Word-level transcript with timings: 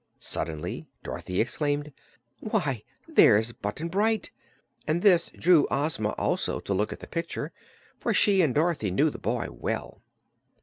Suddenly 0.17 0.87
Dorothy 1.03 1.39
exclaimed: 1.39 1.93
"Why, 2.39 2.81
there's 3.07 3.51
Button 3.51 3.87
Bright!" 3.87 4.31
and 4.87 5.03
this 5.03 5.29
drew 5.37 5.67
Ozma 5.69 6.15
also 6.17 6.59
to 6.59 6.73
look 6.73 6.91
at 6.91 7.01
the 7.01 7.07
picture, 7.07 7.51
for 7.99 8.11
she 8.11 8.41
and 8.41 8.55
Dorothy 8.55 8.89
knew 8.89 9.11
the 9.11 9.19
boy 9.19 9.49
well. 9.51 10.01